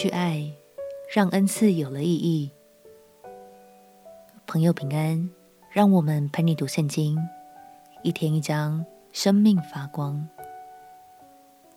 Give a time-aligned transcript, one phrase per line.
[0.00, 0.50] 去爱，
[1.14, 2.50] 让恩赐有了意义。
[4.46, 5.28] 朋友平安，
[5.70, 7.18] 让我们陪你读圣经，
[8.02, 8.82] 一天一章，
[9.12, 10.26] 生命发光。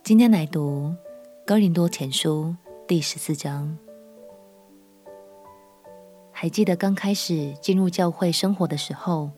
[0.02, 0.94] 今天来读
[1.44, 2.56] 哥林多前书
[2.88, 3.76] 第十四章。
[6.32, 9.32] 还记得刚开始进入教会生活的时候，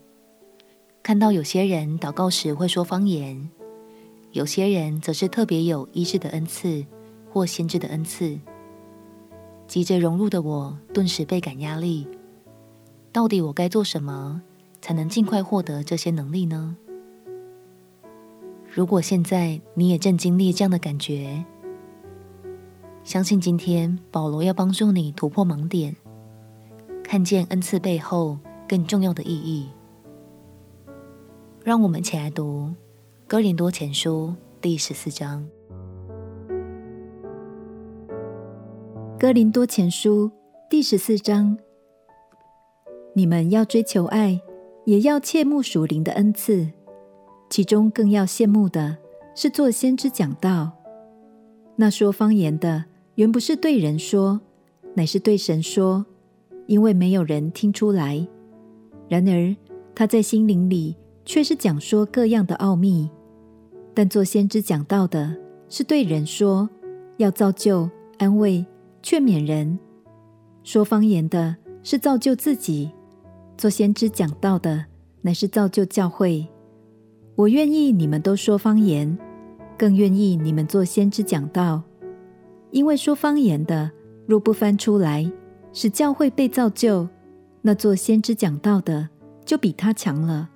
[1.03, 3.50] 看到有些人祷告时会说方言，
[4.30, 6.87] 有些人则是特别有医治的恩赐
[7.32, 8.38] 或先知的恩赐。
[9.66, 12.07] 急着融入的我，顿时倍感压力。
[13.12, 14.43] 到底我该做什么，
[14.80, 16.77] 才能尽快获得这些能力呢？
[18.73, 21.45] 如果现在你也正经历这样的感觉，
[23.02, 25.96] 相信今天保罗要帮助你突破盲点，
[27.02, 28.38] 看见恩赐背后
[28.69, 29.69] 更重要的意义。
[31.65, 32.69] 让我们一起来读
[33.27, 35.43] 《哥林多前书》第十四章。
[39.18, 40.28] 《哥林多前书》
[40.68, 41.56] 第十四章：
[43.14, 44.38] 你们要追求爱，
[44.84, 46.68] 也要切慕属灵的恩赐，
[47.48, 48.98] 其中更要羡慕的
[49.34, 50.70] 是作先知讲道。
[51.76, 54.38] 那说方言的，原不是对人说，
[54.94, 56.04] 乃是对神说，
[56.66, 58.26] 因为没有人听出来。
[59.09, 59.56] 然而
[59.94, 60.96] 他在心灵里。
[61.28, 63.10] 却是讲说各样的奥秘，
[63.92, 65.37] 但作先知讲道的
[65.69, 66.70] 是对人说，
[67.16, 68.64] 要造就、安慰、
[69.09, 69.78] 劝勉人；
[70.65, 71.54] 说方言的
[71.84, 72.91] 是造就自己；
[73.56, 74.84] 做先知讲道的
[75.22, 76.44] 乃是造就教会。
[77.37, 79.16] 我愿意你们都说方言，
[79.78, 81.84] 更愿意你们做先知讲道，
[82.72, 83.88] 因为说方言的
[84.27, 85.31] 若不翻出来，
[85.72, 87.09] 使教会被造就，
[87.62, 89.09] 那做先知讲道的
[89.44, 90.50] 就比他强了。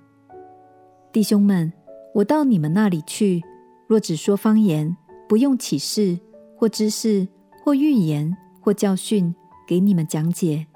[1.12, 1.72] 弟兄们，
[2.12, 3.40] 我到你们那里去，
[3.86, 4.96] 若只说方言，
[5.28, 6.18] 不用启示
[6.56, 7.28] 或知识
[7.70, 9.32] 或预言或教训
[9.64, 10.66] 给你们讲解，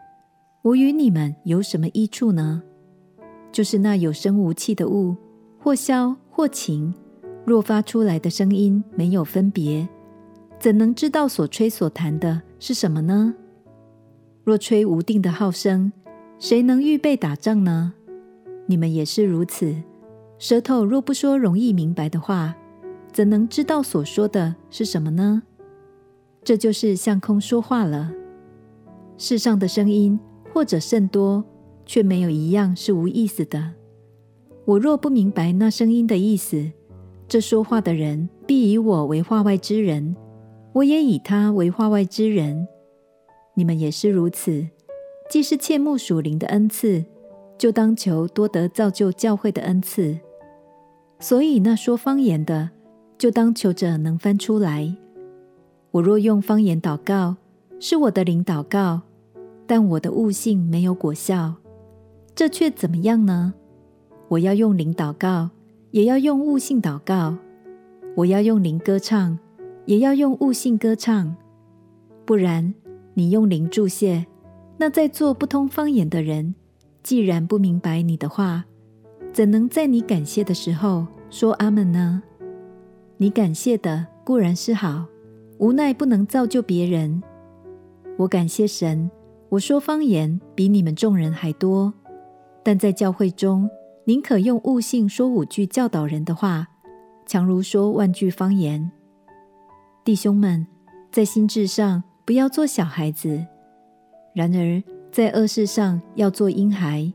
[0.62, 2.63] 我与你们有什么益处呢？
[3.51, 5.17] 就是那有声无气的物，
[5.58, 6.95] 或箫或琴，
[7.45, 9.89] 若发出来的声音没有分别，
[10.61, 13.35] 怎能知道所吹所弹的是什么呢？
[14.45, 15.91] 若吹无定的号声，
[16.39, 17.95] 谁能预备打仗呢？
[18.67, 19.74] 你们也是如此。
[20.39, 22.55] 舌头若不说容易明白的话，
[23.11, 25.42] 怎能知道所说的是什么呢？
[26.44, 28.12] 这就是向空说话了。
[29.16, 30.18] 世上的声音
[30.52, 31.42] 或者甚多，
[31.86, 33.72] 却没有一样是无意思的。
[34.66, 36.70] 我若不明白那声音的意思，
[37.27, 40.14] 这说话的人必以我为话外之人，
[40.72, 42.68] 我也以他为话外之人。
[43.55, 44.66] 你们也是如此，
[45.30, 47.05] 既是切慕属灵的恩赐。
[47.56, 50.18] 就当求多得造就教会的恩赐，
[51.20, 52.70] 所以那说方言的，
[53.16, 54.92] 就当求着能翻出来。
[55.94, 57.36] 我若用方言祷告，
[57.78, 59.02] 是我的灵祷告，
[59.64, 61.55] 但我的悟性没有果效，
[62.34, 63.55] 这却怎么样呢？
[64.27, 65.50] 我要用灵祷告，
[65.92, 67.38] 也要用悟性祷告；
[68.16, 69.38] 我要用灵歌唱，
[69.84, 71.36] 也要用悟性歌唱。
[72.24, 72.74] 不然，
[73.12, 74.26] 你用灵注谢，
[74.76, 76.56] 那在作不通方言的人。
[77.05, 78.64] 既然不明白你的话，
[79.32, 82.20] 怎能在你感谢的时候说阿门呢？
[83.16, 85.06] 你感谢的固然是好，
[85.64, 87.23] 无奈不能造就别人。
[88.19, 89.11] 我感谢神，
[89.48, 91.91] 我说方言比你们众人还多，
[92.63, 93.70] 但在教会中，
[94.05, 96.69] 宁可用悟性说五句教导人的话，
[97.24, 98.92] 强如说万句方言。
[100.05, 100.67] 弟兄们，
[101.11, 103.42] 在心智上不要做小孩子。
[104.35, 107.11] 然而，在恶事上要做婴孩，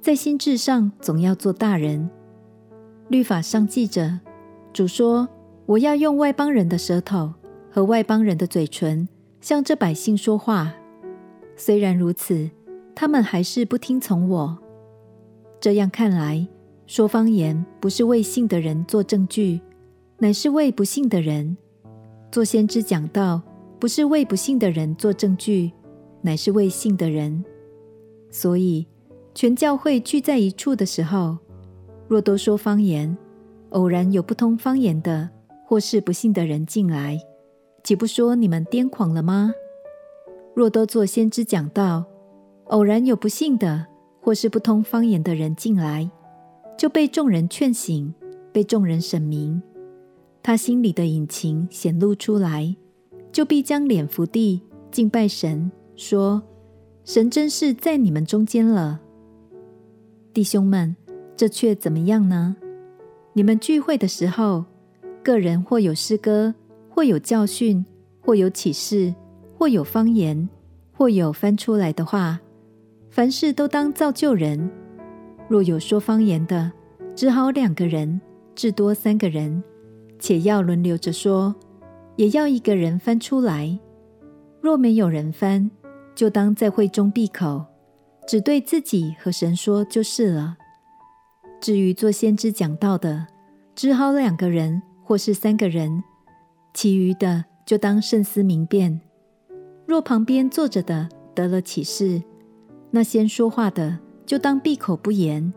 [0.00, 2.10] 在心智上总要做大人。
[3.06, 4.18] 律法上记着，
[4.72, 5.28] 主说
[5.64, 7.34] ：“我要用外邦人的舌头
[7.70, 9.08] 和外邦人的嘴唇，
[9.40, 10.74] 向这百姓说话。”
[11.56, 12.48] 虽然如此，
[12.94, 14.58] 他们还是不听从我。
[15.60, 16.46] 这样看来，
[16.86, 19.60] 说方言不是为信的人做证据，
[20.18, 21.56] 乃是为不信的人；
[22.30, 23.42] 做先知讲道，
[23.78, 25.72] 不是为不信的人做证据。
[26.20, 27.44] 乃是为信的人，
[28.28, 28.84] 所以
[29.36, 31.38] 全教会聚在一处的时候，
[32.08, 33.16] 若都说方言，
[33.70, 35.30] 偶然有不通方言的，
[35.64, 37.16] 或是不信的人进来，
[37.82, 39.52] 岂不说你们癫狂了吗？
[40.54, 42.04] 若都作先知讲道，
[42.64, 43.86] 偶然有不信的，
[44.20, 46.10] 或是不通方言的人进来，
[46.76, 48.12] 就被众人劝醒，
[48.52, 49.62] 被众人审明，
[50.42, 52.76] 他心里的隐情显露出来，
[53.32, 54.60] 就必将脸伏地
[54.90, 55.70] 敬拜神。
[55.94, 56.42] 说
[57.04, 59.00] ：“神真是在你们中间了，
[60.32, 60.94] 弟兄们，
[61.36, 62.56] 这却怎么样呢？
[63.32, 64.64] 你们聚会的时候，
[65.22, 66.54] 个人或有诗歌，
[66.98, 67.86] 或有教训，
[68.20, 69.14] 或有启示，
[69.56, 70.48] 或有方言，
[70.92, 72.40] 或有翻出来的话，
[73.08, 74.68] 凡事都当造就人。
[75.46, 76.72] 若有说方言的，
[77.14, 78.20] 只好两个人，
[78.56, 79.62] 至多三个人，
[80.18, 81.54] 且要轮流着说，
[82.16, 83.78] 也要一个人翻出来。
[84.60, 85.70] 若没有人翻，
[86.16, 87.64] 就当在会中闭口，
[88.26, 90.56] 只对自己和神说就是了。
[91.60, 93.28] 至于做先知讲道的，
[93.76, 96.02] 只好两个人或是三个人，
[96.80, 99.00] 其余的就当慎思明辨。
[99.84, 102.22] 若旁边坐着的得了启示，
[102.92, 105.52] 那先说话的就当闭口不言，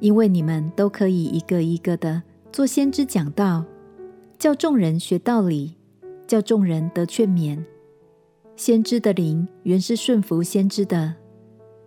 [0.00, 3.64] 因为你们都可以一个一个的做先知讲道，
[4.38, 5.78] 叫众人学道理，
[6.26, 7.64] 叫众人得劝勉。
[8.54, 11.14] 先知的灵原是顺服先知的，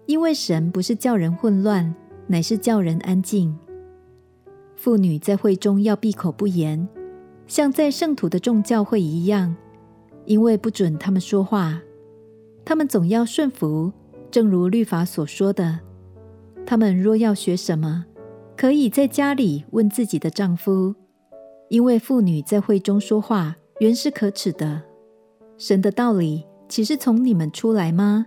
[0.08, 1.94] 因为神不是叫人混乱，
[2.26, 3.56] 乃是叫人安静。
[4.76, 6.90] 妇女在会中要闭口不言，
[7.48, 9.56] 像在圣徒的众教会一样，
[10.26, 11.82] 因为不准他们说话。
[12.64, 13.92] 他们总要顺服，
[14.30, 15.80] 正如律法所说的。
[16.66, 18.06] 他们若要学什么，
[18.56, 20.94] 可以在家里问自己的丈夫，
[21.70, 24.84] 因为妇女在会中说话原是可耻的。
[25.58, 26.46] 神的道理。
[26.70, 28.26] 岂是从你们出来吗？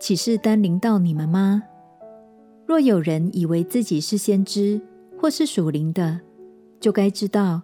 [0.00, 1.62] 岂是单临到你们吗？
[2.64, 4.80] 若有人以为自己是先知
[5.20, 6.18] 或是属灵的，
[6.80, 7.60] 就该知道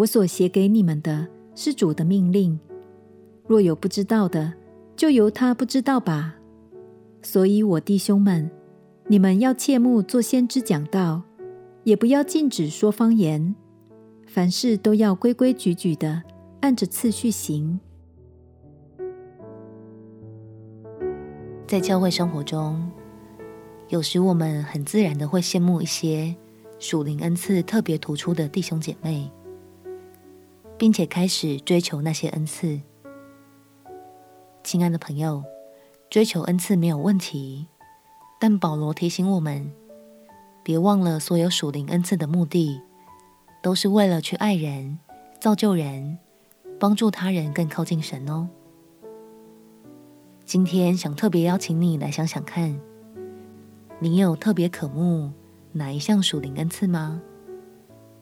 [0.00, 2.58] 我所写给你们的是主的命令。
[3.46, 4.50] 若有不知道的，
[4.96, 6.36] 就由他不知道吧。
[7.20, 8.50] 所以，我弟兄们，
[9.08, 11.22] 你们要切慕做先知讲道，
[11.84, 13.54] 也不要禁止说方言。
[14.26, 16.22] 凡事都要规规矩矩的
[16.60, 17.78] 按着次序行。
[21.66, 22.90] 在教会生活中，
[23.88, 26.34] 有时我们很自然的会羡慕一些
[26.78, 29.30] 属灵恩赐特别突出的弟兄姐妹，
[30.80, 32.80] 并且开始追求那些恩赐。
[34.64, 35.44] 亲爱的朋友，
[36.08, 37.66] 追求恩赐没有问题，
[38.40, 39.70] 但保罗提醒我们，
[40.62, 42.80] 别忘了所有属灵恩赐的目的，
[43.60, 44.98] 都是为了去爱人、
[45.38, 46.16] 造就人、
[46.78, 48.48] 帮助他人更靠近神哦。
[50.46, 52.80] 今天想特别邀请你来想想看，
[53.98, 55.30] 你有特别渴慕
[55.72, 57.20] 哪一项属灵恩赐吗？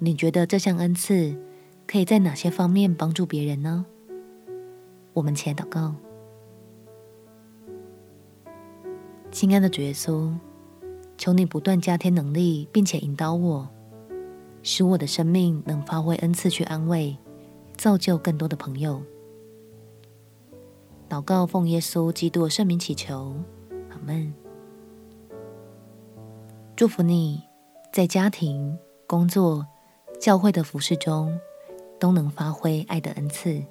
[0.00, 1.40] 你觉得这项恩赐
[1.90, 3.86] 可以在哪些方面帮助别人呢？
[5.14, 5.94] 我们前祷告，
[9.30, 10.30] 亲爱的主耶稣，
[11.16, 13.66] 求你不断加添能力，并且引导我，
[14.62, 17.16] 使我的生命能发挥恩赐去安慰、
[17.74, 19.02] 造就更多的朋友。
[21.08, 23.34] 祷告，奉耶稣基督圣名祈求，
[23.88, 24.34] 阿门。
[26.76, 27.42] 祝福你
[27.90, 29.66] 在家庭、工作、
[30.20, 31.40] 教会的服事中，
[31.98, 33.62] 都能发挥爱的恩赐。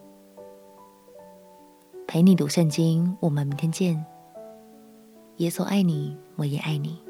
[2.08, 4.06] 陪你读圣经，我们明天见。
[5.38, 7.07] 耶稣爱你，我也爱你。